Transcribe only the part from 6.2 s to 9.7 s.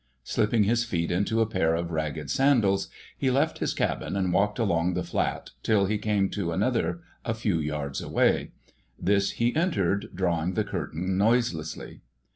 to another a few yards away; this he